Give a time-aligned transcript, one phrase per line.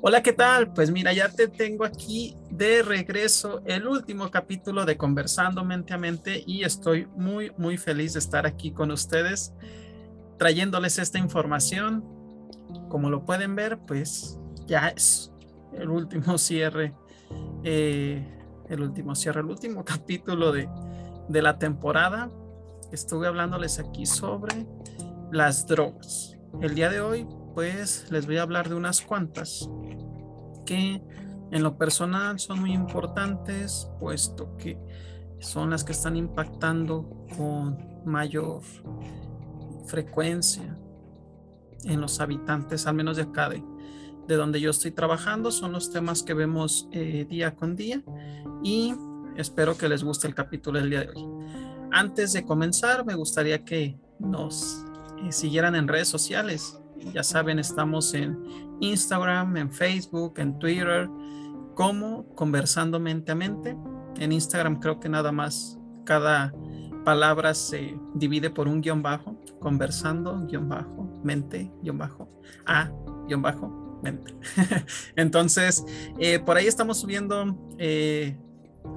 [0.00, 0.72] Hola, ¿qué tal?
[0.72, 5.98] Pues mira, ya te tengo aquí de regreso el último capítulo de Conversando Mente a
[5.98, 9.52] Mente y estoy muy, muy feliz de estar aquí con ustedes
[10.38, 12.04] trayéndoles esta información.
[12.88, 14.38] Como lo pueden ver, pues
[14.68, 15.32] ya es
[15.72, 16.94] el último cierre,
[17.64, 18.24] eh,
[18.68, 20.68] el último cierre, el último capítulo de,
[21.28, 22.30] de la temporada.
[22.92, 24.64] Estuve hablándoles aquí sobre
[25.32, 26.36] las drogas.
[26.62, 27.26] El día de hoy,
[27.58, 29.68] pues les voy a hablar de unas cuantas
[30.64, 31.02] que
[31.50, 34.78] en lo personal son muy importantes, puesto que
[35.40, 38.62] son las que están impactando con mayor
[39.88, 40.78] frecuencia
[41.82, 43.60] en los habitantes, al menos de acá de,
[44.28, 45.50] de donde yo estoy trabajando.
[45.50, 48.04] Son los temas que vemos eh, día con día
[48.62, 48.94] y
[49.36, 51.26] espero que les guste el capítulo del día de hoy.
[51.90, 54.84] Antes de comenzar, me gustaría que nos
[55.24, 56.80] eh, siguieran en redes sociales.
[57.12, 58.38] Ya saben, estamos en
[58.80, 61.08] Instagram, en Facebook, en Twitter,
[61.74, 63.76] como Conversando Mente a Mente.
[64.18, 66.52] En Instagram creo que nada más cada
[67.04, 72.28] palabra se divide por un guion bajo, conversando, guion bajo, mente, guion bajo,
[72.66, 72.90] a,
[73.26, 74.34] guion bajo, mente.
[75.16, 75.84] Entonces,
[76.18, 78.36] eh, por ahí estamos subiendo eh,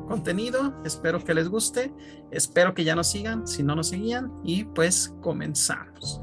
[0.07, 0.81] contenido.
[0.83, 1.93] Espero que les guste.
[2.31, 4.31] Espero que ya nos sigan, si no nos seguían.
[4.43, 6.21] Y pues comenzamos.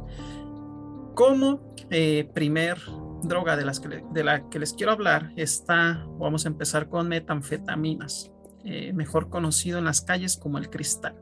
[1.18, 2.78] Como eh, primer
[3.24, 7.08] droga de, las que, de la que les quiero hablar está, vamos a empezar con
[7.08, 8.30] metanfetaminas,
[8.62, 11.16] eh, mejor conocido en las calles como el cristal.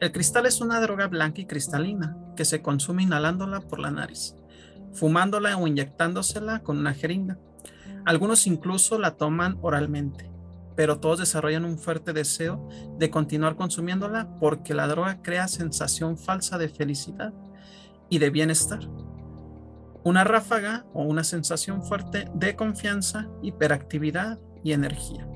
[0.00, 4.34] El cristal es una droga blanca y cristalina que se consume inhalándola por la nariz,
[4.92, 7.38] fumándola o inyectándosela con una jeringa.
[8.04, 10.32] Algunos incluso la toman oralmente
[10.74, 12.66] pero todos desarrollan un fuerte deseo
[12.98, 17.34] de continuar consumiéndola porque la droga crea sensación falsa de felicidad
[18.08, 18.80] y de bienestar.
[20.04, 25.28] Una ráfaga o una sensación fuerte de confianza, hiperactividad y energía.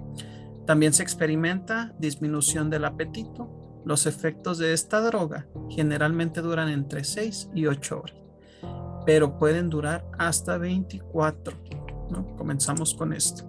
[0.67, 3.83] También se experimenta disminución del apetito.
[3.85, 8.17] Los efectos de esta droga generalmente duran entre 6 y 8 horas,
[9.07, 11.57] pero pueden durar hasta 24.
[12.37, 13.45] Comenzamos con esto.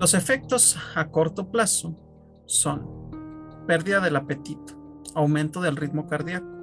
[0.00, 1.96] Los efectos a corto plazo
[2.46, 3.04] son
[3.68, 4.74] pérdida del apetito,
[5.14, 6.53] aumento del ritmo cardíaco,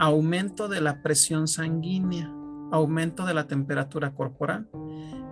[0.00, 2.32] aumento de la presión sanguínea,
[2.72, 4.66] aumento de la temperatura corporal,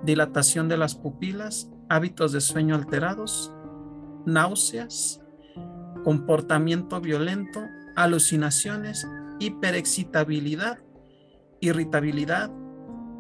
[0.05, 3.51] dilatación de las pupilas, hábitos de sueño alterados,
[4.27, 5.23] náuseas,
[6.05, 7.61] comportamiento violento,
[7.97, 9.09] alucinaciones,
[9.41, 10.79] hiperexcitabilidad,
[11.61, 12.51] irritabilidad,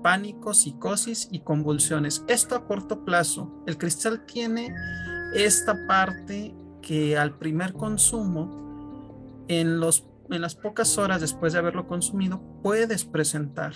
[0.02, 2.24] pánico, psicosis y convulsiones.
[2.28, 3.64] Esto a corto plazo.
[3.66, 4.74] El cristal tiene
[5.34, 11.86] esta parte que al primer consumo, en, los, en las pocas horas después de haberlo
[11.86, 13.72] consumido, puedes presentar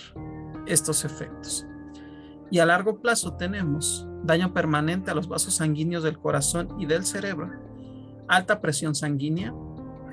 [0.65, 1.65] estos efectos.
[2.51, 7.05] Y a largo plazo tenemos daño permanente a los vasos sanguíneos del corazón y del
[7.05, 7.51] cerebro,
[8.27, 9.53] alta presión sanguínea,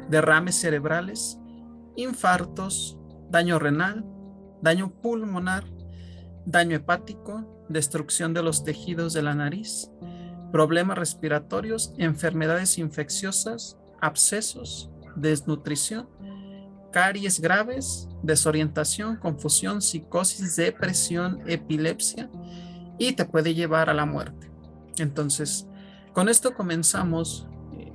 [0.08, 1.38] derrames cerebrales,
[1.96, 2.98] infartos,
[3.30, 4.04] daño renal,
[4.62, 5.64] daño pulmonar,
[6.46, 9.90] daño hepático, destrucción de los tejidos de la nariz,
[10.50, 16.08] problemas respiratorios, enfermedades infecciosas, abscesos, desnutrición,
[16.90, 22.30] caries graves, desorientación, confusión, psicosis, depresión, epilepsia
[22.98, 24.50] y te puede llevar a la muerte.
[24.98, 25.66] Entonces,
[26.12, 27.92] con esto comenzamos eh,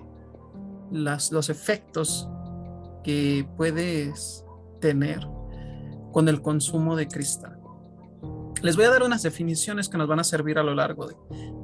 [0.91, 2.27] los efectos
[3.03, 4.43] que puedes
[4.81, 5.19] tener
[6.11, 7.59] con el consumo de cristal.
[8.61, 11.07] Les voy a dar unas definiciones que nos van a servir a lo largo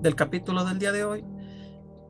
[0.01, 1.25] del capítulo del día de hoy,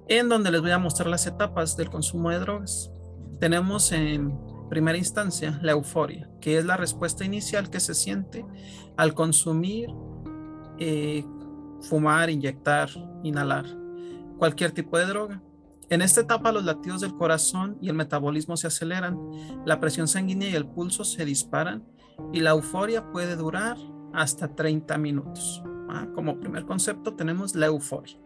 [0.08, 2.92] en donde les voy a mostrar las etapas del consumo de drogas.
[3.40, 4.38] Tenemos en
[4.72, 8.46] primera instancia la euforia, que es la respuesta inicial que se siente
[8.96, 9.90] al consumir,
[10.80, 11.26] eh,
[11.82, 12.90] fumar, inyectar,
[13.22, 13.66] inhalar
[14.38, 15.44] cualquier tipo de droga.
[15.90, 19.20] En esta etapa los latidos del corazón y el metabolismo se aceleran,
[19.66, 21.84] la presión sanguínea y el pulso se disparan
[22.32, 23.76] y la euforia puede durar
[24.14, 25.62] hasta 30 minutos.
[25.90, 28.18] Ah, como primer concepto tenemos la euforia.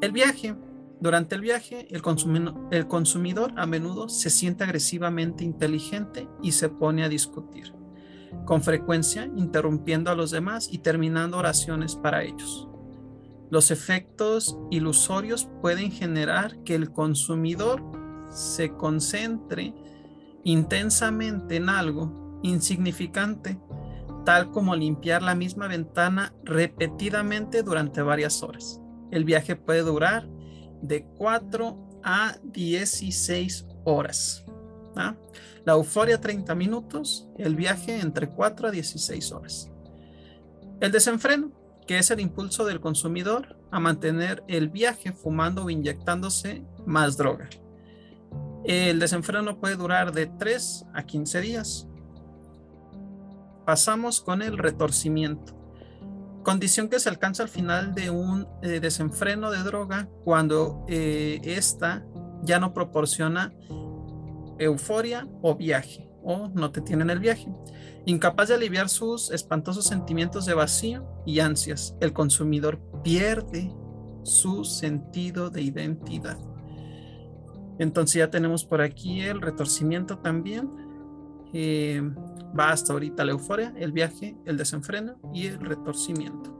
[0.00, 0.56] El viaje.
[1.00, 7.08] Durante el viaje, el, consumidor a menudo se siente agresivamente inteligente y se pone a
[7.08, 7.74] discutir,
[8.46, 12.68] con frecuencia interrumpiendo a los demás y terminando oraciones para ellos.
[13.50, 17.82] Los efectos ilusorios pueden generar que el consumidor
[18.30, 19.74] se concentre
[20.44, 23.60] intensamente en algo insignificante
[24.26, 28.82] tal como limpiar la misma ventana repetidamente durante varias horas.
[29.12, 30.28] El viaje puede durar
[30.86, 34.44] de 4 a 16 horas.
[35.64, 39.70] La euforia 30 minutos, el viaje entre 4 a 16 horas.
[40.80, 41.52] El desenfreno.
[41.86, 47.48] que es el impulso del consumidor a mantener el viaje fumando o inyectándose más droga.
[48.64, 51.86] El desenfreno puede durar de 3 a 15 días.
[53.64, 55.55] Pasamos con el retorcimiento.
[56.46, 62.06] Condición que se alcanza al final de un eh, desenfreno de droga cuando eh, esta
[62.44, 63.52] ya no proporciona
[64.56, 67.52] euforia o viaje o no te tiene en el viaje.
[68.04, 73.74] Incapaz de aliviar sus espantosos sentimientos de vacío y ansias, el consumidor pierde
[74.22, 76.38] su sentido de identidad.
[77.80, 80.70] Entonces ya tenemos por aquí el retorcimiento también.
[81.52, 82.02] Eh,
[82.58, 86.56] va hasta ahorita la euforia, el viaje, el desenfreno y el retorcimiento.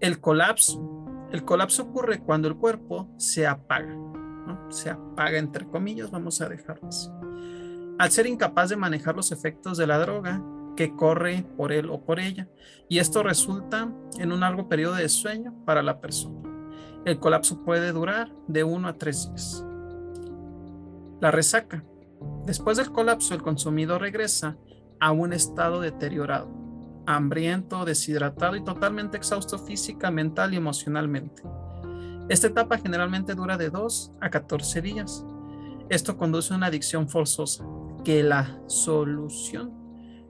[0.00, 1.06] El colapso.
[1.30, 3.96] El colapso ocurre cuando el cuerpo se apaga.
[4.68, 6.88] Se apaga entre comillas, vamos a dejarlo.
[7.98, 10.42] Al ser incapaz de manejar los efectos de la droga
[10.76, 12.48] que corre por él o por ella.
[12.88, 16.48] Y esto resulta en un largo periodo de sueño para la persona.
[17.04, 19.64] El colapso puede durar de uno a tres días.
[21.20, 21.84] La resaca.
[22.46, 24.56] Después del colapso, el consumidor regresa
[25.00, 26.48] a un estado deteriorado,
[27.06, 31.42] hambriento, deshidratado y totalmente exhausto física, mental y emocionalmente.
[32.28, 35.24] Esta etapa generalmente dura de 2 a 14 días.
[35.88, 37.64] Esto conduce a una adicción forzosa,
[38.04, 39.72] que la solución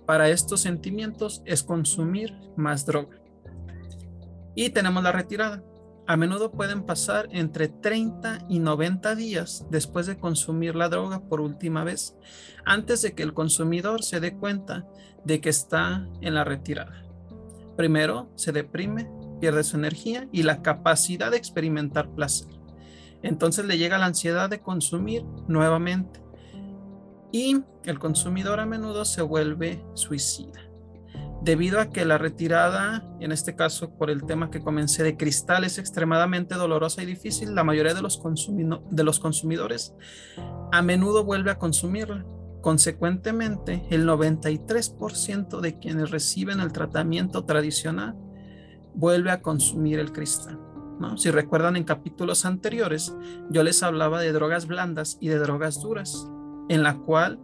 [0.06, 3.18] para estos sentimientos es consumir más droga.
[4.54, 5.62] Y tenemos la retirada.
[6.12, 11.40] A menudo pueden pasar entre 30 y 90 días después de consumir la droga por
[11.40, 12.14] última vez,
[12.66, 14.86] antes de que el consumidor se dé cuenta
[15.24, 17.06] de que está en la retirada.
[17.78, 19.10] Primero se deprime,
[19.40, 22.48] pierde su energía y la capacidad de experimentar placer.
[23.22, 26.20] Entonces le llega la ansiedad de consumir nuevamente
[27.32, 30.71] y el consumidor a menudo se vuelve suicida
[31.42, 35.64] debido a que la retirada, en este caso por el tema que comencé de cristal,
[35.64, 38.22] es extremadamente dolorosa y difícil, la mayoría de los,
[38.90, 39.94] de los consumidores
[40.70, 42.24] a menudo vuelve a consumirla.
[42.60, 48.14] Consecuentemente, el 93% de quienes reciben el tratamiento tradicional
[48.94, 50.60] vuelve a consumir el cristal.
[51.00, 51.18] ¿no?
[51.18, 53.16] Si recuerdan en capítulos anteriores,
[53.50, 56.28] yo les hablaba de drogas blandas y de drogas duras,
[56.68, 57.40] en la cual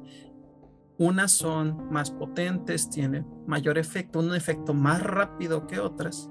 [0.99, 6.29] unas son más potentes, tienen mayor efecto, un efecto más rápido que otras.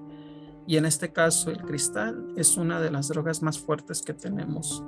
[0.67, 4.83] Y en este caso el cristal es una de las drogas más fuertes que tenemos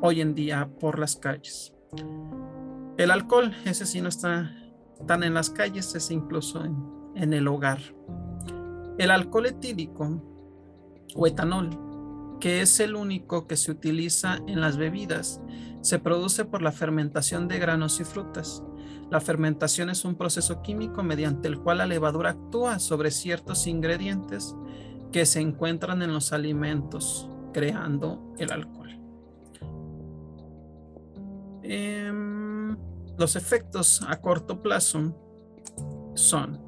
[0.00, 1.74] hoy en día por las calles.
[2.96, 4.50] El alcohol, ese sí no está
[5.06, 6.76] tan en las calles, es incluso en,
[7.14, 7.80] en el hogar.
[8.96, 10.22] El alcohol etílico
[11.14, 11.68] o etanol,
[12.40, 15.42] que es el único que se utiliza en las bebidas,
[15.80, 18.62] se produce por la fermentación de granos y frutas.
[19.10, 24.54] La fermentación es un proceso químico mediante el cual la levadura actúa sobre ciertos ingredientes
[25.10, 28.90] que se encuentran en los alimentos, creando el alcohol.
[31.62, 32.76] Em,
[33.18, 35.16] los efectos a corto plazo
[36.14, 36.60] son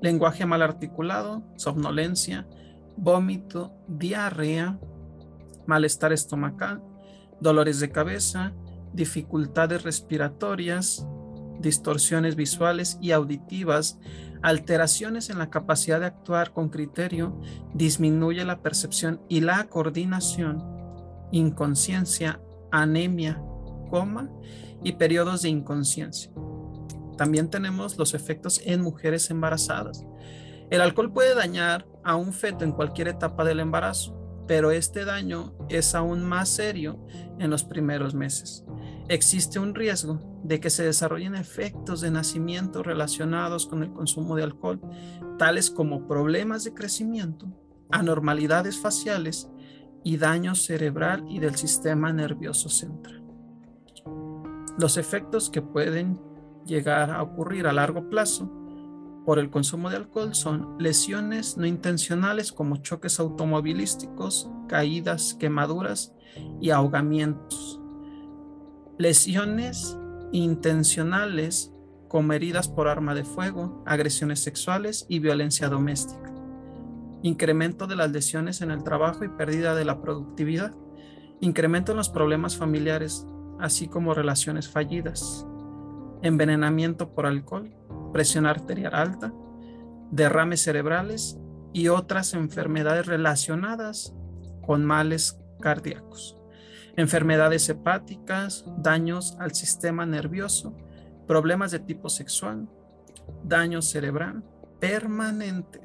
[0.00, 2.48] lenguaje mal articulado, somnolencia,
[2.96, 4.78] vómito, diarrea,
[5.66, 6.82] malestar estomacal,
[7.40, 8.52] dolores de cabeza,
[8.92, 11.06] dificultades respiratorias,
[11.60, 13.98] distorsiones visuales y auditivas,
[14.42, 17.40] alteraciones en la capacidad de actuar con criterio,
[17.74, 20.64] disminuye la percepción y la coordinación,
[21.30, 23.42] inconsciencia, anemia,
[23.90, 24.30] coma
[24.82, 26.32] y periodos de inconsciencia.
[27.18, 30.06] También tenemos los efectos en mujeres embarazadas.
[30.70, 34.16] El alcohol puede dañar a un feto en cualquier etapa del embarazo,
[34.50, 37.06] pero este daño es aún más serio
[37.38, 38.64] en los primeros meses
[39.10, 44.44] existe un riesgo de que se desarrollen efectos de nacimiento relacionados con el consumo de
[44.44, 44.80] alcohol,
[45.38, 47.46] tales como problemas de crecimiento,
[47.90, 49.50] anormalidades faciales
[50.04, 53.24] y daño cerebral y del sistema nervioso central.
[54.78, 56.20] Los efectos que pueden
[56.64, 58.59] llegar a ocurrir a largo plazo
[59.24, 66.14] por el consumo de alcohol son lesiones no intencionales como choques automovilísticos, caídas, quemaduras
[66.60, 67.80] y ahogamientos.
[68.98, 69.98] Lesiones
[70.32, 71.72] intencionales
[72.08, 76.34] como heridas por arma de fuego, agresiones sexuales y violencia doméstica,
[77.22, 80.74] incremento de las lesiones en el trabajo y pérdida de la productividad,
[81.40, 83.26] incremento en los problemas familiares,
[83.60, 85.46] así como relaciones fallidas,
[86.22, 87.72] envenenamiento por alcohol,
[88.12, 89.32] presión arterial alta,
[90.10, 91.38] derrames cerebrales
[91.72, 94.14] y otras enfermedades relacionadas
[94.62, 96.40] con males cardíacos
[96.96, 100.76] enfermedades hepáticas, daños al sistema nervioso,
[101.26, 102.68] problemas de tipo sexual,
[103.44, 104.42] daño cerebral
[104.78, 105.80] permanente,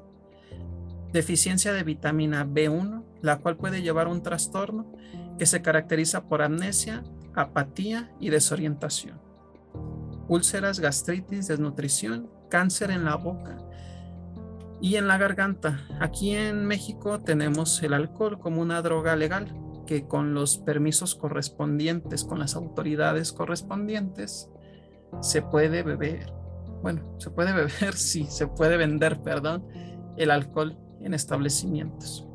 [1.12, 4.94] deficiencia de vitamina B1, la cual puede llevar a un trastorno
[5.38, 7.04] que se caracteriza por amnesia,
[7.34, 9.25] apatía y desorientación.
[10.28, 13.58] Úlceras, gastritis, desnutrición, cáncer en la boca
[14.82, 15.86] y en la garganta.
[16.00, 19.56] Aquí en México tenemos el alcohol como una droga legal
[19.86, 24.50] que con los permisos correspondientes, con las autoridades correspondientes,
[25.22, 26.34] se puede beber.
[26.82, 29.66] Bueno, se puede beber, sí, se puede vender, perdón,
[30.18, 32.28] el alcohol en establecimientos.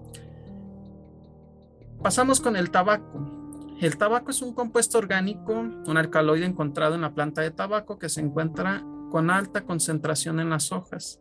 [2.03, 3.40] Pasamos con el tabaco.
[3.81, 8.11] El tabaco es un compuesto orgánico, un alcaloide encontrado en la planta de tabaco que
[8.11, 11.19] se encuentra con alta concentración en las hojas.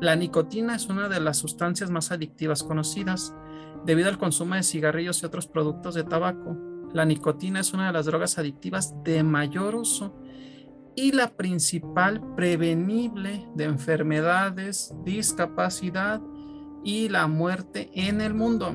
[0.00, 3.34] La nicotina es una de las sustancias más adictivas conocidas
[3.84, 6.56] debido al consumo de cigarrillos y otros productos de tabaco.
[6.94, 10.16] La nicotina es una de las drogas adictivas de mayor uso
[10.96, 16.22] y la principal prevenible de enfermedades, discapacidad
[16.82, 18.72] y la muerte en el mundo.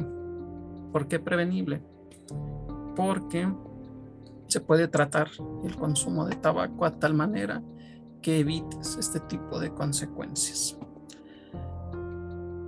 [0.92, 1.82] ¿Por qué prevenible?
[2.96, 3.52] Porque
[4.48, 5.30] se puede tratar
[5.64, 7.64] el consumo de tabaco a tal manera
[8.22, 10.78] que evites este tipo de consecuencias.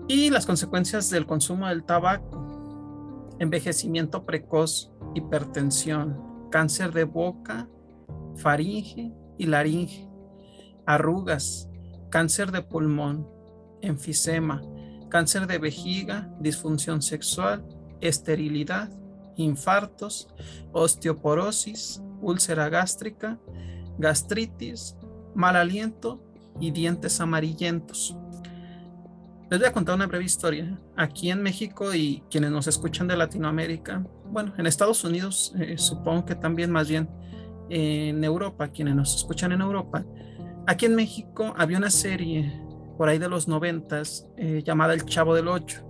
[0.08, 7.68] Y las consecuencias del consumo del tabaco, envejecimiento precoz, hipertensión, cáncer de boca,
[8.36, 10.10] faringe y laringe,
[10.86, 11.70] arrugas,
[12.10, 13.28] cáncer de pulmón,
[13.82, 14.62] enfisema,
[15.10, 17.66] cáncer de vejiga, disfunción sexual,
[18.02, 18.90] esterilidad,
[19.38, 20.28] infartos,
[20.72, 23.40] osteoporosis, úlcera gástrica,
[23.98, 24.96] gastritis,
[25.34, 26.22] mal aliento
[26.60, 28.16] y dientes amarillentos.
[29.50, 30.80] Les voy a contar una breve historia.
[30.96, 36.26] Aquí en México y quienes nos escuchan de Latinoamérica, bueno, en Estados Unidos, eh, supongo
[36.26, 37.10] que también más bien
[37.70, 40.04] en Europa, quienes nos escuchan en Europa,
[40.66, 42.62] aquí en México había una serie
[42.98, 45.84] por ahí de los noventas eh, llamada El Chavo del Ocho.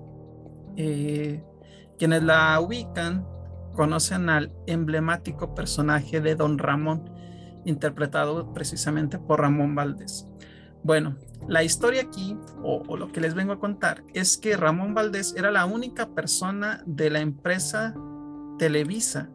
[0.75, 1.41] Eh,
[1.97, 3.25] quienes la ubican
[3.75, 7.11] conocen al emblemático personaje de Don Ramón,
[7.65, 10.27] interpretado precisamente por Ramón Valdés.
[10.83, 11.15] Bueno,
[11.47, 15.51] la historia aquí, o, lo que les vengo a contar, es que Ramón Valdés era
[15.51, 17.93] la única persona de la empresa
[18.57, 19.29] Televisa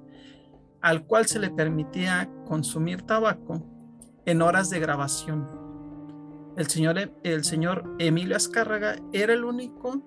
[0.81, 3.63] al cual se le permitía consumir tabaco
[4.25, 5.47] en horas de grabación.
[6.57, 10.03] El señor, el señor Emilio Azcárraga era el único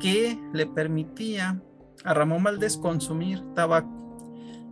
[0.00, 1.62] que le permitía
[2.06, 3.90] a Ramón Valdés consumir tabaco.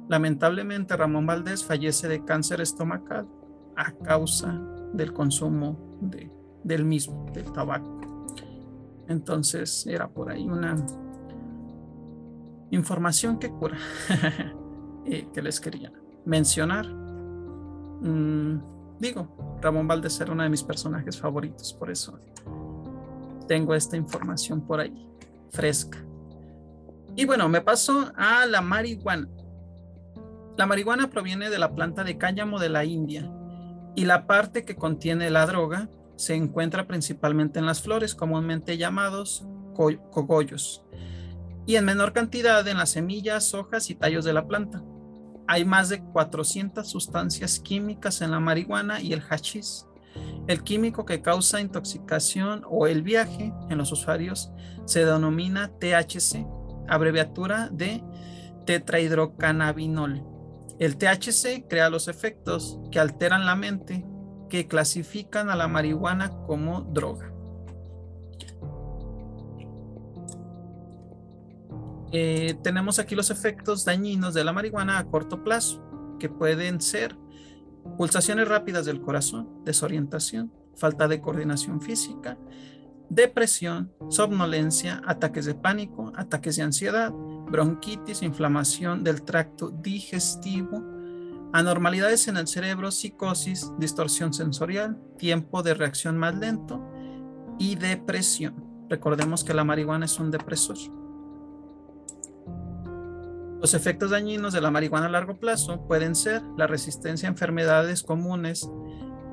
[0.09, 3.29] Lamentablemente Ramón Valdés fallece de cáncer estomacal
[3.77, 4.53] a causa
[4.93, 6.31] del consumo de,
[6.63, 8.01] del mismo, del tabaco.
[9.09, 10.77] Entonces era por ahí una
[12.71, 13.79] información que cura
[15.05, 15.93] eh, que les quería
[16.25, 16.87] mencionar.
[16.87, 18.61] Mm,
[19.01, 22.19] digo, Ramón Valdés era uno de mis personajes favoritos, por eso
[23.49, 25.09] tengo esta información por ahí,
[25.51, 25.99] fresca.
[27.17, 29.29] Y bueno, me paso a la marihuana.
[30.57, 33.31] La marihuana proviene de la planta de cáñamo de la India
[33.95, 39.47] y la parte que contiene la droga se encuentra principalmente en las flores, comúnmente llamados
[39.75, 40.85] cogollos,
[41.67, 44.83] y en menor cantidad en las semillas, hojas y tallos de la planta.
[45.47, 49.87] Hay más de 400 sustancias químicas en la marihuana y el hachís.
[50.47, 54.53] El químico que causa intoxicación o el viaje en los usuarios
[54.85, 56.47] se denomina THC,
[56.89, 58.03] abreviatura de
[58.67, 60.25] tetrahidrocannabinol.
[60.79, 64.05] El THC crea los efectos que alteran la mente
[64.49, 67.33] que clasifican a la marihuana como droga.
[72.13, 77.17] Eh, tenemos aquí los efectos dañinos de la marihuana a corto plazo, que pueden ser
[77.99, 82.39] pulsaciones rápidas del corazón, desorientación, falta de coordinación física,
[83.09, 90.83] depresión, somnolencia, ataques de pánico, ataques de ansiedad, bronquitis, inflamación del tracto digestivo,
[91.53, 96.83] anormalidades en el cerebro, psicosis, distorsión sensorial, tiempo de reacción más lento
[97.59, 98.55] y depresión.
[98.89, 100.77] Recordemos que la marihuana es un depresor.
[103.61, 108.03] Los efectos dañinos de la marihuana a largo plazo pueden ser la resistencia a enfermedades
[108.03, 108.69] comunes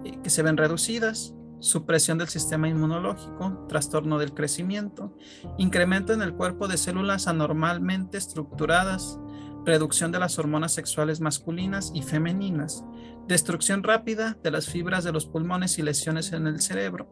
[0.05, 5.15] eh, que se ven reducidas, supresión del sistema inmunológico, trastorno del crecimiento,
[5.57, 9.19] incremento en el cuerpo de células anormalmente estructuradas,
[9.63, 12.83] reducción de las hormonas sexuales masculinas y femeninas,
[13.27, 17.07] destrucción rápida de las fibras de los pulmones y lesiones en el cerebro,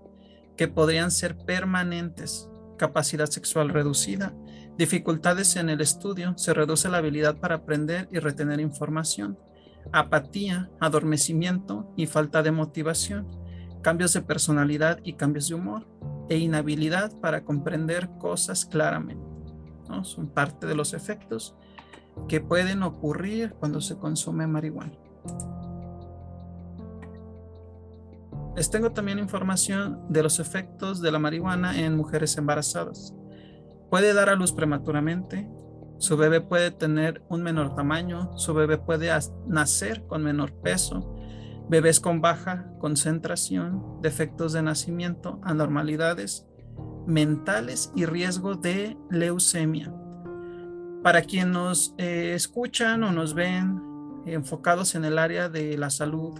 [0.57, 4.33] que podrían ser permanentes, capacidad sexual reducida,
[4.77, 9.37] dificultades en el estudio, se reduce la habilidad para aprender y retener información,
[9.91, 13.38] apatía, adormecimiento y falta de motivación
[13.81, 15.87] cambios de personalidad y cambios de humor,
[16.29, 19.25] e inhabilidad para comprender cosas claramente.
[20.03, 21.55] Son parte de los efectos
[22.27, 24.93] que pueden ocurrir cuando se consume marihuana.
[28.55, 33.15] Les tengo también información de los efectos de la marihuana en mujeres embarazadas.
[33.89, 35.49] Puede dar a luz prematuramente,
[35.97, 39.09] su bebé puede tener un menor tamaño, su bebé puede
[39.47, 41.15] nacer con menor peso,
[41.69, 46.47] bebés con baja concentración, defectos de nacimiento, anormalidades
[47.05, 49.93] mentales y riesgo de leucemia.
[51.03, 53.81] Para quienes nos eh, escuchan o nos ven
[54.25, 56.33] enfocados en el área de la salud,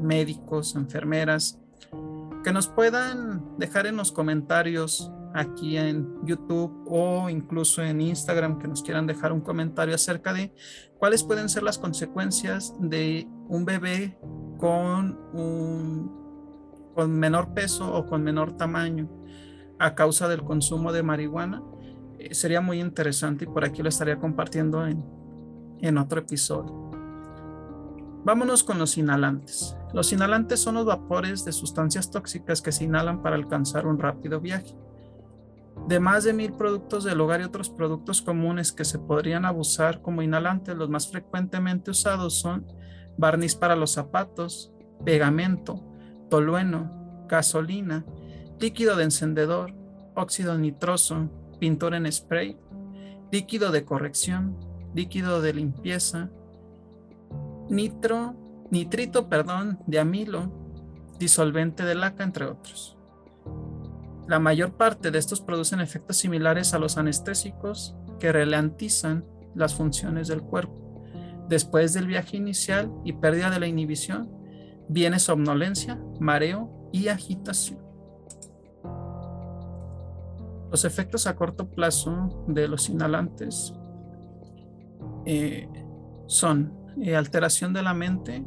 [0.00, 1.58] médicos, enfermeras,
[2.44, 8.68] que nos puedan dejar en los comentarios aquí en YouTube o incluso en Instagram que
[8.68, 10.52] nos quieran dejar un comentario acerca de
[10.98, 14.18] cuáles pueden ser las consecuencias de un bebé
[14.62, 16.22] con un
[16.94, 19.08] con menor peso o con menor tamaño
[19.80, 21.60] a causa del consumo de marihuana.
[22.20, 25.04] Eh, sería muy interesante y por aquí lo estaría compartiendo en,
[25.80, 26.92] en otro episodio.
[28.24, 29.76] Vámonos con los inhalantes.
[29.92, 34.40] Los inhalantes son los vapores de sustancias tóxicas que se inhalan para alcanzar un rápido
[34.40, 34.76] viaje.
[35.88, 40.02] De más de mil productos del hogar y otros productos comunes que se podrían abusar
[40.02, 42.64] como inhalantes, los más frecuentemente usados son
[43.16, 44.72] barniz para los zapatos,
[45.04, 45.82] pegamento,
[46.28, 48.04] tolueno, gasolina,
[48.60, 49.74] líquido de encendedor,
[50.14, 51.28] óxido nitroso,
[51.58, 52.58] pintura en spray,
[53.30, 54.56] líquido de corrección,
[54.94, 56.30] líquido de limpieza,
[57.68, 58.34] nitro,
[58.70, 60.52] nitrito, perdón, de amilo,
[61.18, 62.96] disolvente de laca, entre otros.
[64.28, 70.28] La mayor parte de estos producen efectos similares a los anestésicos que ralentizan las funciones
[70.28, 70.81] del cuerpo.
[71.48, 74.30] Después del viaje inicial y pérdida de la inhibición,
[74.88, 77.80] viene somnolencia, mareo y agitación.
[80.70, 83.74] Los efectos a corto plazo de los inhalantes
[85.26, 85.68] eh,
[86.26, 88.42] son eh, alteración de la mente,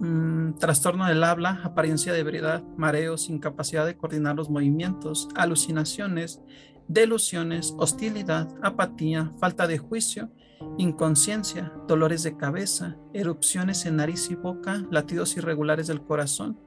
[0.00, 6.42] Mm, trastorno del habla, apariencia de ebriedad, mareos, incapacidad de coordinar los movimientos, alucinaciones,
[6.88, 10.30] delusiones, hostilidad, apatía, falta de juicio,
[10.78, 16.58] inconsciencia, dolores de cabeza, erupciones en nariz y boca, latidos irregulares del corazón,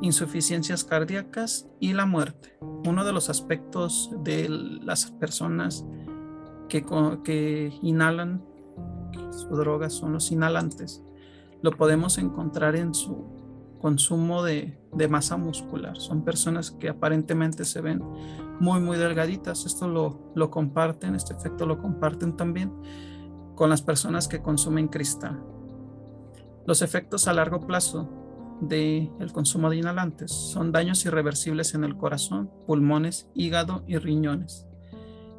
[0.00, 2.56] insuficiencias cardíacas y la muerte.
[2.60, 5.84] Uno de los aspectos de las personas
[6.68, 6.84] que,
[7.24, 8.44] que inhalan
[9.30, 11.02] su droga son los inhalantes
[11.62, 15.96] lo podemos encontrar en su consumo de, masa muscular.
[15.96, 18.02] Son personas que aparentemente se ven
[18.60, 19.64] muy, muy delgaditas.
[19.64, 22.72] Esto lo, lo comparten, este efecto lo comparten también
[23.62, 25.40] con las personas que consumen cristal.
[26.66, 28.08] Los efectos a largo plazo
[28.60, 34.66] del el consumo de inhalantes son daños irreversibles en el corazón, pulmones, hígado y riñones,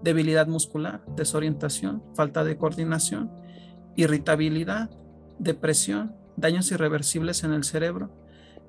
[0.03, 3.29] debilidad muscular, desorientación, falta de coordinación,
[3.97, 4.89] irritabilidad,
[5.37, 8.09] depresión, daños irreversibles en el cerebro,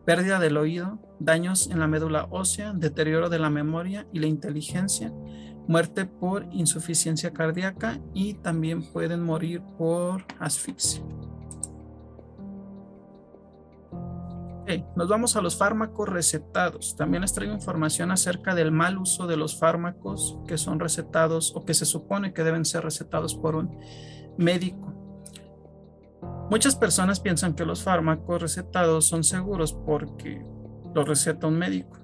[0.04, 5.12] pérdida del oído, daños en la médula ósea, deterioro de la memoria y la inteligencia,
[5.66, 11.02] muerte por insuficiencia cardíaca y también pueden morir por asfixia.
[14.96, 16.96] nos vamos a los fármacos recetados.
[16.96, 21.64] También les traigo información acerca del mal uso de los fármacos que son recetados o
[21.64, 23.78] que se supone que deben ser recetados por un
[24.38, 24.92] médico.
[26.50, 30.44] Muchas personas piensan que los fármacos recetados son seguros porque
[30.94, 31.98] los receta un médico,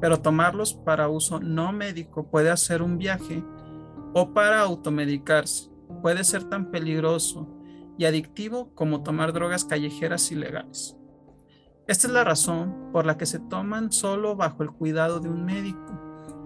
[0.00, 3.44] pero tomarlos para uso no médico puede hacer un viaje
[4.14, 5.70] o para automedicarse.
[6.02, 7.48] Puede ser tan peligroso
[7.98, 10.96] y adictivo como tomar drogas callejeras ilegales.
[11.86, 15.44] Esta es la razón por la que se toman solo bajo el cuidado de un
[15.44, 16.00] médico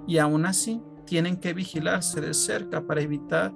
[0.07, 3.53] y aún así tienen que vigilarse de cerca para evitar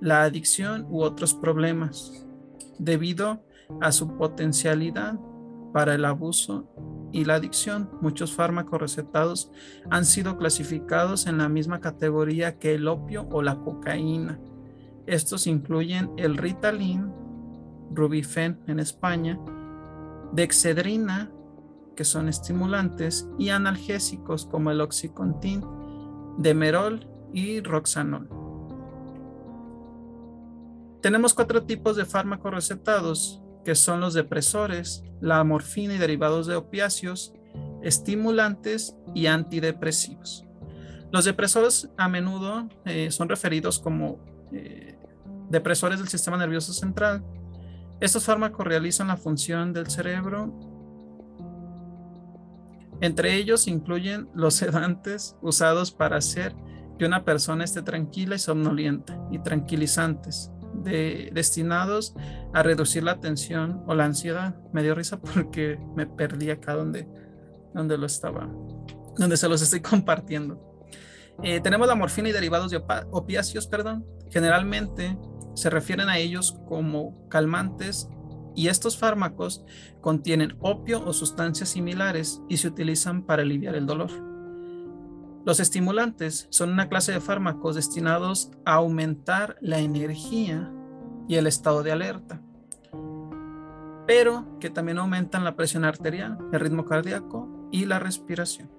[0.00, 2.26] la adicción u otros problemas
[2.78, 3.42] debido
[3.80, 5.18] a su potencialidad
[5.72, 6.68] para el abuso
[7.14, 7.88] y la adicción.
[8.00, 9.52] Muchos fármacos recetados
[9.88, 14.40] han sido clasificados en la misma categoría que el opio o la cocaína.
[15.06, 17.12] Estos incluyen el Ritalin,
[17.92, 19.38] Rubifen en España,
[20.32, 21.30] Dexedrina,
[21.94, 25.62] que son estimulantes, y analgésicos como el Oxycontin,
[26.38, 28.28] Demerol y Roxanol.
[31.00, 36.56] Tenemos cuatro tipos de fármacos recetados, que son los depresores, la morfina y derivados de
[36.56, 37.32] opiáceos,
[37.82, 40.44] estimulantes y antidepresivos.
[41.10, 44.18] Los depresores a menudo eh, son referidos como
[44.52, 44.98] eh,
[45.48, 47.24] depresores del sistema nervioso central.
[48.00, 50.52] Estos fármacos realizan la función del cerebro
[53.00, 56.54] Entre ellos incluyen los sedantes usados para hacer
[56.98, 60.50] que una persona esté tranquila y somnolienta y tranquilizantes
[60.84, 62.14] destinados
[62.52, 64.56] a reducir la tensión o la ansiedad.
[64.72, 67.08] Me dio risa porque me perdí acá donde,
[67.72, 68.48] donde lo estaba,
[69.16, 70.74] donde se los estoy compartiendo.
[71.42, 74.06] Eh, tenemos la morfina y derivados de opiáceos, perdón.
[74.30, 75.18] Generalmente
[75.54, 78.08] se refieren a ellos como calmantes
[78.54, 79.64] y estos fármacos
[80.00, 84.33] contienen opio o sustancias similares y se utilizan para aliviar el dolor.
[85.44, 90.72] Los estimulantes son una clase de fármacos destinados a aumentar la energía
[91.28, 92.40] y el estado de alerta,
[94.06, 98.70] pero que también aumentan la presión arterial, el ritmo cardíaco y la respiración.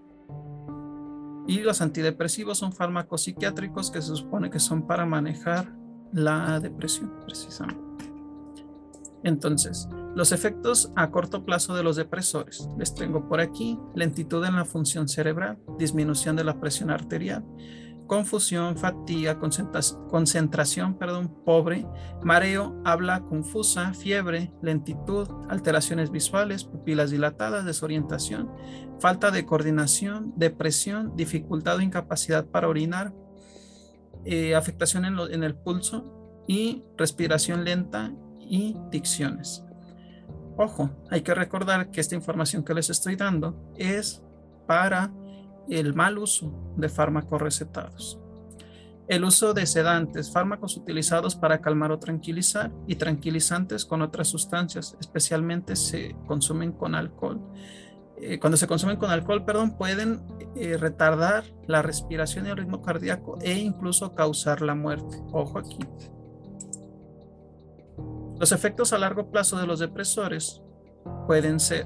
[1.48, 5.72] Y los antidepresivos son fármacos psiquiátricos que se supone que son para manejar
[6.12, 7.85] la depresión, precisamente.
[9.26, 12.70] Entonces, los efectos a corto plazo de los depresores.
[12.78, 17.44] Les tengo por aquí lentitud en la función cerebral, disminución de la presión arterial,
[18.06, 21.88] confusión, fatiga, concentración, perdón, pobre,
[22.24, 28.52] mareo, habla confusa, fiebre, lentitud, alteraciones visuales, pupilas dilatadas, desorientación,
[29.00, 33.12] falta de coordinación, depresión, dificultad o incapacidad para orinar,
[34.24, 38.14] eh, afectación en, en el pulso y respiración lenta
[38.48, 39.64] y dicciones.
[40.58, 44.24] Ojo, hay que recordar que esta información que les estoy dando es
[44.68, 45.12] para
[45.70, 48.20] el mal uso de fármacos recetados.
[49.08, 54.98] El uso de sedantes, fármacos utilizados para calmar o tranquilizar y tranquilizantes con otras sustancias,
[55.00, 57.40] especialmente se consumen con alcohol.
[58.18, 60.24] Eh, cuando se consumen con alcohol, perdón, pueden
[60.56, 65.18] eh, retardar la respiración y el ritmo cardíaco e incluso causar la muerte.
[65.32, 65.78] Ojo aquí.
[68.40, 70.62] Los efectos a largo plazo de los depresores
[71.26, 71.86] pueden ser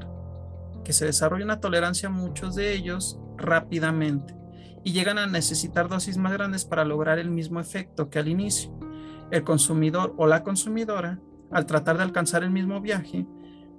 [0.83, 4.35] que se desarrolle una tolerancia a muchos de ellos rápidamente
[4.83, 8.71] y llegan a necesitar dosis más grandes para lograr el mismo efecto que al inicio.
[9.29, 11.19] El consumidor o la consumidora,
[11.51, 13.27] al tratar de alcanzar el mismo viaje,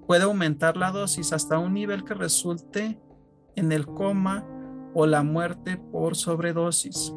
[0.06, 3.00] puede aumentar la dosis hasta un nivel que resulte
[3.56, 4.46] en el coma
[4.94, 7.12] o la muerte por sobredosis.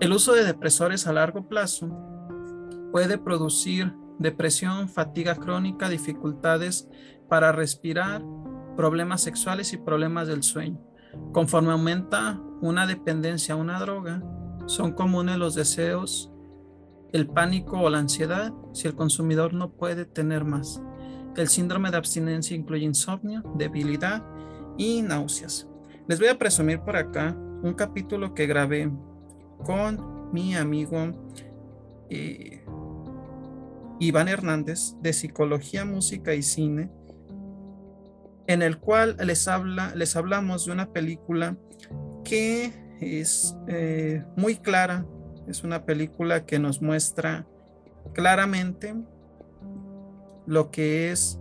[0.00, 1.88] El uso de depresores a largo plazo
[2.90, 6.88] puede producir depresión, fatiga crónica, dificultades
[7.28, 8.22] para respirar,
[8.76, 10.80] problemas sexuales y problemas del sueño.
[11.32, 14.22] Conforme aumenta una dependencia a una droga,
[14.66, 16.32] son comunes los deseos,
[17.12, 20.82] el pánico o la ansiedad si el consumidor no puede tener más.
[21.36, 24.24] El síndrome de abstinencia incluye insomnio, debilidad
[24.76, 25.68] y náuseas.
[26.06, 28.90] Les voy a presumir por acá un capítulo que grabé
[29.64, 31.12] con mi amigo
[32.10, 32.57] eh,
[34.00, 36.90] Iván Hernández de Psicología, Música y Cine
[38.48, 41.56] en el cual les, habla, les hablamos de una película
[42.24, 45.06] que es eh, muy clara,
[45.46, 47.46] es una película que nos muestra
[48.14, 48.94] claramente
[50.46, 51.38] lo que es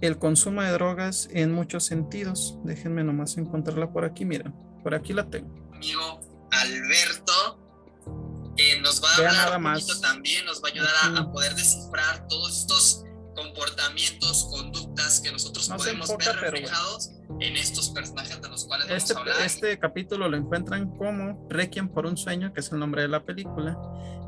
[0.00, 2.58] el consumo de drogas en muchos sentidos.
[2.64, 4.52] Déjenme nomás encontrarla por aquí, miren,
[4.82, 5.54] por aquí la tengo.
[5.72, 6.27] Amigo
[8.76, 10.00] nos va a hablar más.
[10.00, 13.04] también, nos va a ayudar a, poder descifrar todos estos
[13.34, 19.28] comportamientos, conductas que nosotros podemos ver reflejados en estos personajes de los cuales este, vamos
[19.28, 19.46] a hablar.
[19.46, 23.24] Este capítulo lo encuentran como Requiem por un sueño, que es el nombre de la
[23.24, 23.78] película,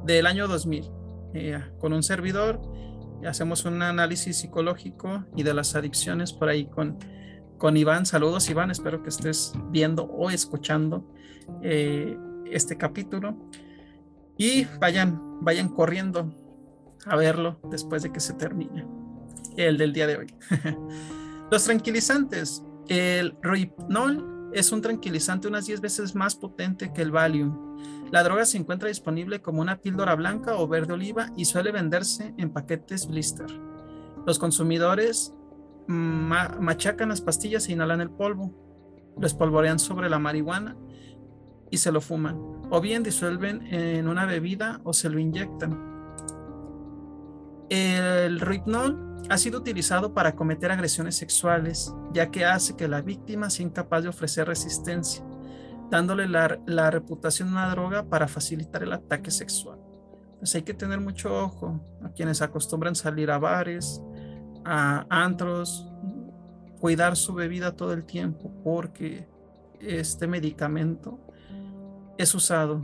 [0.04, 0.90] del año 2000.
[1.34, 2.60] Eh, con un servidor
[3.26, 6.98] hacemos un análisis psicológico y de las adicciones por ahí con,
[7.58, 8.06] con Iván.
[8.06, 11.04] Saludos Iván, espero que estés viendo o escuchando
[11.62, 12.16] eh,
[12.50, 13.36] este capítulo.
[14.40, 16.34] Y vayan, vayan corriendo
[17.04, 18.86] a verlo después de que se termine
[19.58, 20.34] el del día de hoy.
[21.50, 22.64] Los tranquilizantes.
[22.88, 27.76] El Rohypnol es un tranquilizante unas 10 veces más potente que el Valium.
[28.10, 32.32] La droga se encuentra disponible como una píldora blanca o verde oliva y suele venderse
[32.38, 33.46] en paquetes blister.
[34.26, 35.34] Los consumidores
[35.86, 38.54] machacan las pastillas e inhalan el polvo.
[39.18, 40.78] Lo espolvorean sobre la marihuana
[41.70, 42.38] y se lo fuman.
[42.70, 45.90] O bien disuelven en una bebida o se lo inyectan.
[47.68, 53.48] El ritnol ha sido utilizado para cometer agresiones sexuales, ya que hace que la víctima
[53.50, 55.24] sea incapaz de ofrecer resistencia,
[55.90, 59.78] dándole la, reputación de una droga para facilitar el ataque sexual.
[60.38, 64.02] Pues hay que tener mucho ojo a quienes acostumbran salir a bares,
[64.64, 65.86] a antros,
[66.80, 69.28] cuidar su bebida todo el tiempo, porque
[69.80, 71.20] este medicamento
[72.20, 72.82] es usado.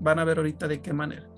[0.00, 1.28] Van a ver ahorita de qué manera.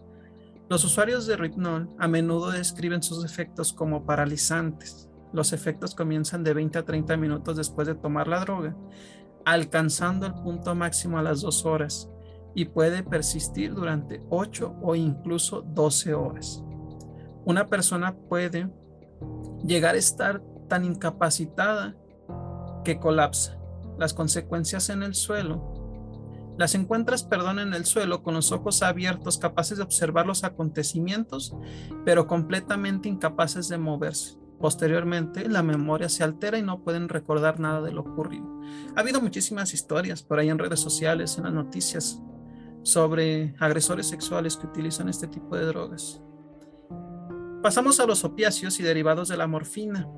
[0.69, 6.55] Los usuarios de Ritnol a menudo describen sus efectos como paralizantes, los efectos comienzan de
[6.55, 8.77] 20 a 30 minutos después de tomar la droga,
[9.45, 12.11] alcanzando el punto máximo a las 2 horas
[12.55, 16.65] y puede persistir durante 8 o incluso 12 horas.
[17.45, 18.71] Una persona puede
[19.65, 21.97] llegar a estar tan incapacitada
[22.83, 23.59] que colapsa.
[23.99, 25.76] Las consecuencias en el suelo
[26.59, 31.55] las encuentras, perdón, en el suelo con los ojos abiertos, capaces de observar los acontecimientos,
[32.05, 34.39] pero completamente incapaces de moverse.
[34.59, 38.47] Posteriormente, la memoria se altera y no pueden recordar nada de lo ocurrido.
[38.97, 42.23] Ha habido muchísimas historias por ahí en redes sociales, en las noticias,
[42.83, 46.23] sobre agresores sexuales que utilizan este tipo de drogas.
[47.63, 50.09] Pasamos a los opiáceos y derivados de la morfina.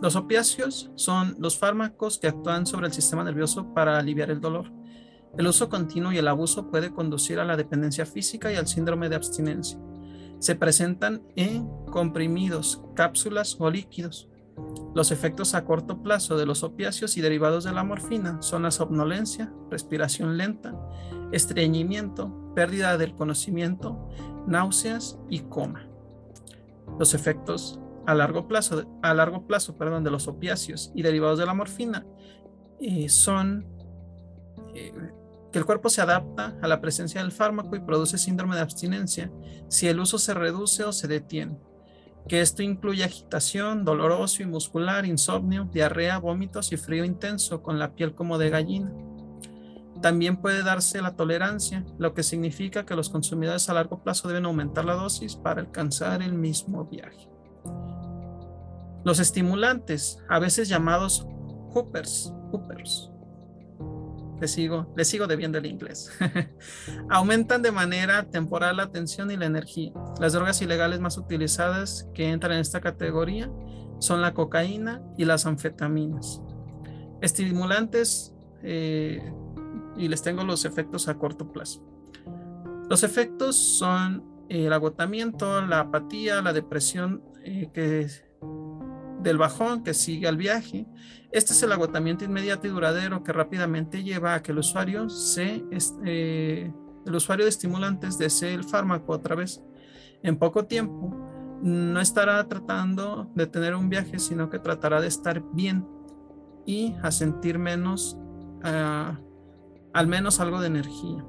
[0.00, 4.72] Los opiáceos son los fármacos que actúan sobre el sistema nervioso para aliviar el dolor.
[5.38, 9.08] El uso continuo y el abuso puede conducir a la dependencia física y al síndrome
[9.08, 9.78] de abstinencia.
[10.38, 14.30] Se presentan en comprimidos, cápsulas o líquidos.
[14.94, 18.70] Los efectos a corto plazo de los opiáceos y derivados de la morfina son la
[18.70, 20.74] somnolencia, respiración lenta,
[21.32, 24.08] estreñimiento, pérdida del conocimiento,
[24.46, 25.86] náuseas y coma.
[26.98, 32.06] Los efectos a largo plazo, de los opiáceos y derivados de la morfina
[32.80, 33.66] eh, son
[34.74, 34.92] eh,
[35.56, 39.32] que el cuerpo se adapta a la presencia del fármaco y produce síndrome de abstinencia
[39.68, 41.58] si el uso se reduce o se detiene,
[42.28, 47.78] que esto incluye agitación, dolor óseo y muscular, insomnio, diarrea, vómitos y frío intenso con
[47.78, 48.92] la piel como de gallina.
[50.02, 54.44] También puede darse la tolerancia, lo que significa que los consumidores a largo plazo deben
[54.44, 57.30] aumentar la dosis para alcanzar el mismo viaje.
[59.06, 61.26] Los estimulantes, a veces llamados
[61.72, 63.10] hoopers, hoopers
[64.40, 66.10] le sigo, le sigo debiendo el inglés.
[67.10, 69.92] Aumentan de manera temporal la atención y la energía.
[70.20, 73.50] Las drogas ilegales más utilizadas que entran en esta categoría
[73.98, 76.42] son la cocaína y las anfetaminas.
[77.22, 79.22] Estimulantes, eh,
[79.96, 81.82] y les tengo los efectos a corto plazo.
[82.88, 88.08] Los efectos son el agotamiento, la apatía, la depresión eh, que
[89.26, 90.86] del bajón que sigue al viaje.
[91.32, 95.64] Este es el agotamiento inmediato y duradero que rápidamente lleva a que el usuario se,
[96.04, 96.72] eh,
[97.04, 99.60] el usuario de estimulantes desee el fármaco otra vez.
[100.22, 101.12] En poco tiempo
[101.60, 105.84] no estará tratando de tener un viaje, sino que tratará de estar bien
[106.64, 108.16] y a sentir menos,
[108.62, 109.18] ah,
[109.92, 111.24] al menos algo de energía.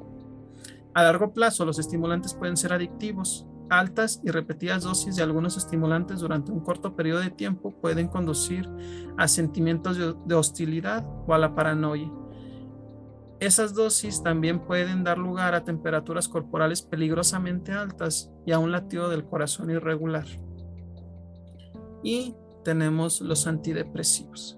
[0.93, 6.19] A largo plazo, los estimulantes pueden ser adictivos altas y repetidas dosis de algunos estimulantes
[6.19, 8.69] durante un corto periodo de tiempo pueden conducir
[9.17, 12.11] a sentimientos de hostilidad o a la paranoia.
[13.39, 19.09] Esas dosis también pueden dar lugar a temperaturas corporales peligrosamente altas y a un latido
[19.09, 20.25] del corazón irregular.
[22.03, 24.57] Y tenemos los antidepresivos.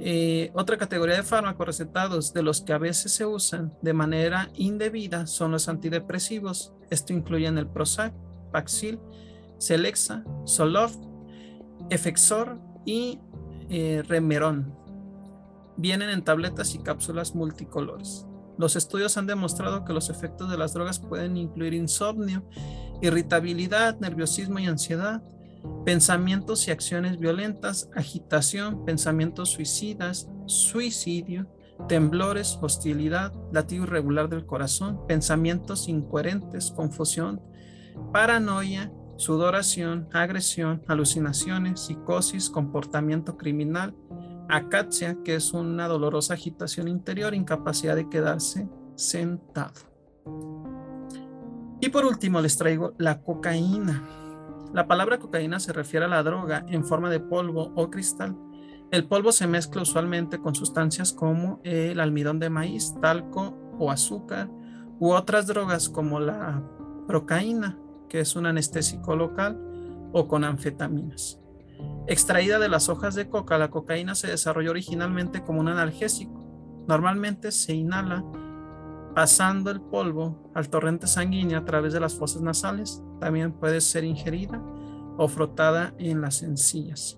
[0.00, 4.50] Eh, otra categoría de fármacos recetados de los que a veces se usan de manera
[4.54, 6.74] indebida son los antidepresivos.
[6.90, 8.12] Esto incluye el Prozac,
[8.54, 9.00] Paxil,
[9.58, 11.00] Celexa, Soloft,
[11.90, 13.18] Efexor y
[13.68, 14.72] eh, Remeron.
[15.76, 18.26] Vienen en tabletas y cápsulas multicolores.
[18.56, 22.48] Los estudios han demostrado que los efectos de las drogas pueden incluir insomnio,
[23.02, 25.20] irritabilidad, nerviosismo y ansiedad,
[25.84, 31.48] pensamientos y acciones violentas, agitación, pensamientos suicidas, suicidio,
[31.88, 37.40] temblores, hostilidad, latido irregular del corazón, pensamientos incoherentes, confusión,
[38.12, 43.94] paranoia, sudoración, agresión, alucinaciones, psicosis, comportamiento criminal,
[44.48, 49.74] acacia, que es una dolorosa agitación interior, incapacidad de quedarse sentado.
[51.80, 54.02] Y por último les traigo la cocaína.
[54.72, 58.36] La palabra cocaína se refiere a la droga en forma de polvo o cristal.
[58.90, 64.48] El polvo se mezcla usualmente con sustancias como el almidón de maíz, talco o azúcar,
[64.98, 66.62] u otras drogas como la
[67.06, 69.58] procaína, que es un anestésico local,
[70.12, 71.40] o con anfetaminas.
[72.06, 76.44] Extraída de las hojas de coca, la cocaína se desarrolló originalmente como un analgésico.
[76.86, 78.24] Normalmente se inhala
[79.14, 83.02] pasando el polvo al torrente sanguíneo a través de las fosas nasales.
[83.20, 84.62] También puede ser ingerida
[85.16, 87.16] o frotada en las encías.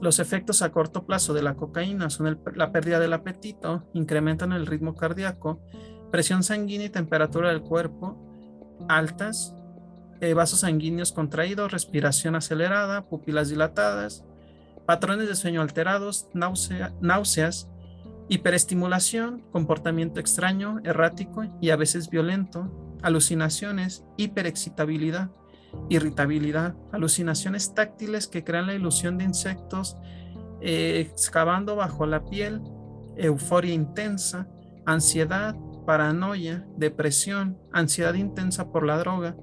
[0.00, 4.66] Los efectos a corto plazo de la cocaína son la pérdida del apetito, incrementan el
[4.66, 5.60] ritmo cardíaco,
[6.10, 8.29] presión sanguínea y temperatura del cuerpo,
[8.88, 9.54] altas,
[10.20, 14.24] eh, vasos sanguíneos contraídos, respiración acelerada, pupilas dilatadas,
[14.86, 17.68] patrones de sueño alterados, náuseas,
[18.28, 22.70] hiperestimulación, comportamiento extraño, errático y a veces violento,
[23.02, 25.30] alucinaciones, hiperexcitabilidad,
[25.88, 29.96] irritabilidad, alucinaciones táctiles que crean la ilusión de insectos
[30.60, 32.60] eh, excavando bajo la piel,
[33.16, 34.46] euforia intensa,
[34.84, 39.36] ansiedad, paranoia, depresión, ansiedad intensa por la droga,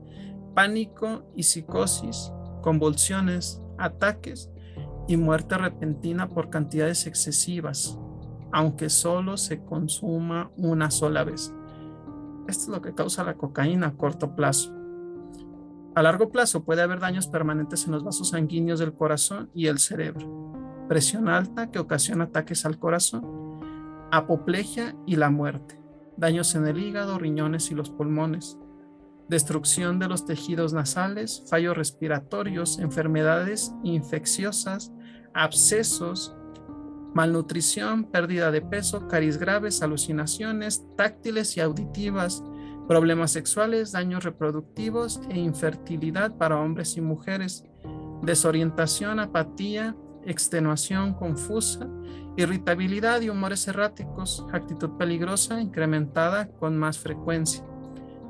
[0.55, 4.49] pánico y psicosis, convulsiones, ataques
[5.07, 7.97] y muerte repentina por cantidades excesivas,
[8.51, 11.53] aunque solo se consuma una sola vez.
[12.47, 14.73] Esto es lo que causa la cocaína a corto plazo.
[15.95, 19.79] A largo plazo puede haber daños permanentes en los vasos sanguíneos del corazón y el
[19.79, 20.53] cerebro,
[20.87, 23.25] presión alta que ocasiona ataques al corazón,
[24.11, 25.76] apoplejia y la muerte,
[26.17, 28.57] daños en el hígado, riñones y los pulmones,
[29.29, 34.91] destrucción de los tejidos nasales, fallos respiratorios, enfermedades infecciosas,
[35.33, 36.35] abscesos,
[37.13, 42.43] malnutrición, pérdida de peso, caries graves, alucinaciones táctiles y auditivas,
[42.87, 47.65] problemas sexuales, daños reproductivos e infertilidad para hombres y mujeres,
[48.21, 49.95] desorientación, apatía,
[50.27, 51.87] extenuación confusa,
[52.35, 57.65] irritabilidad y humores erráticos, actitud peligrosa incrementada con más frecuencia,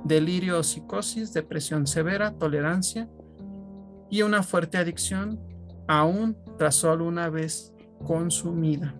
[0.05, 3.09] delirio o psicosis, depresión severa, tolerancia
[4.09, 5.39] y una fuerte adicción
[5.87, 7.73] aún tras solo una vez
[8.05, 8.95] consumida.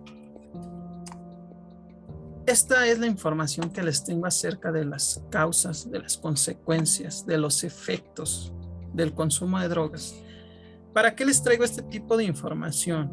[2.46, 7.36] Esta es la información que les tengo acerca de las causas, de las consecuencias, de
[7.36, 8.52] los efectos
[8.94, 10.14] del consumo de drogas.
[10.92, 13.12] ¿Para qué les traigo este tipo de información?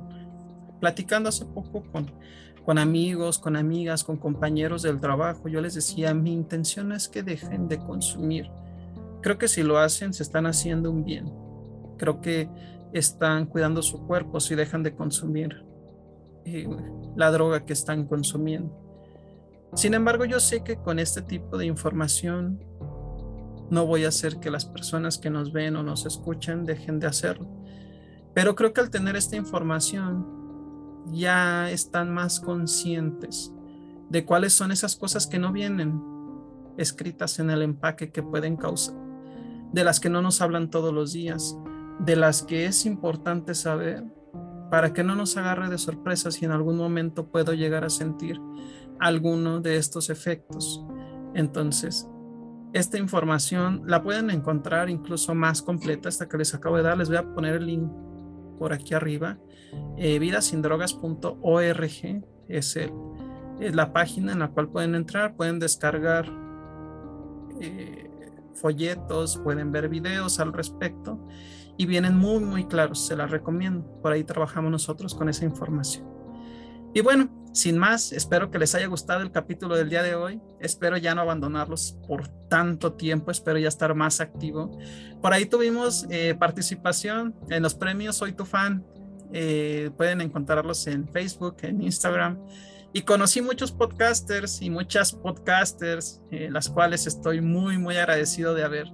[0.79, 2.11] Platicando hace poco con,
[2.65, 7.23] con amigos, con amigas, con compañeros del trabajo, yo les decía, mi intención es que
[7.23, 8.49] dejen de consumir.
[9.21, 11.31] Creo que si lo hacen, se están haciendo un bien.
[11.97, 12.49] Creo que
[12.93, 15.65] están cuidando su cuerpo si dejan de consumir
[16.45, 16.67] eh,
[17.15, 18.85] la droga que están consumiendo.
[19.73, 22.63] Sin embargo, yo sé que con este tipo de información
[23.69, 27.07] no voy a hacer que las personas que nos ven o nos escuchan dejen de
[27.07, 27.64] hacerlo.
[28.35, 30.27] Pero creo que al tener esta información
[31.07, 33.53] ya están más conscientes
[34.09, 36.01] de cuáles son esas cosas que no vienen
[36.77, 38.95] escritas en el empaque que pueden causar,
[39.71, 41.57] de las que no nos hablan todos los días,
[41.99, 44.03] de las que es importante saber
[44.69, 48.41] para que no nos agarre de sorpresa si en algún momento puedo llegar a sentir
[48.99, 50.83] alguno de estos efectos.
[51.33, 52.09] Entonces,
[52.73, 56.97] esta información la pueden encontrar incluso más completa hasta que les acabo de dar.
[56.97, 57.89] Les voy a poner el link
[58.57, 59.37] por aquí arriba.
[59.97, 62.79] Eh, vidasindrogas.org es,
[63.59, 66.31] es la página en la cual pueden entrar, pueden descargar
[67.61, 68.09] eh,
[68.53, 71.19] folletos, pueden ver videos al respecto
[71.77, 73.05] y vienen muy, muy claros.
[73.05, 73.85] Se las recomiendo.
[74.01, 76.07] Por ahí trabajamos nosotros con esa información.
[76.93, 80.41] Y bueno, sin más, espero que les haya gustado el capítulo del día de hoy.
[80.59, 83.31] Espero ya no abandonarlos por tanto tiempo.
[83.31, 84.77] Espero ya estar más activo.
[85.21, 88.85] Por ahí tuvimos eh, participación en los premios Soy tu fan.
[89.31, 92.45] Eh, pueden encontrarlos en Facebook, en Instagram.
[92.91, 98.65] Y conocí muchos podcasters y muchas podcasters, eh, las cuales estoy muy, muy agradecido de
[98.65, 98.87] haber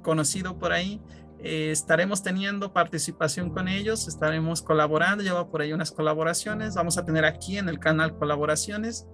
[0.00, 1.02] conocido por ahí.
[1.40, 7.04] Eh, estaremos teniendo participación con ellos, estaremos colaborando, llevo por ahí unas colaboraciones, vamos a
[7.04, 9.06] tener aquí en el canal colaboraciones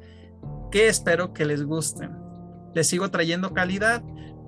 [0.70, 2.10] que espero que les gusten.
[2.74, 4.02] Les sigo trayendo calidad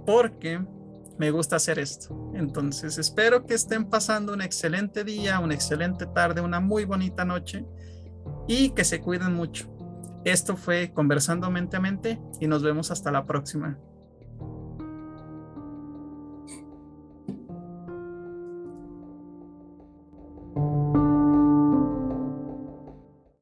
[0.07, 0.65] porque
[1.19, 2.33] me gusta hacer esto.
[2.35, 7.65] Entonces espero que estén pasando un excelente día, una excelente tarde, una muy bonita noche
[8.49, 9.71] y que se cuiden mucho.
[10.25, 13.79] Esto fue Conversando Mente a Mente y nos vemos hasta la próxima.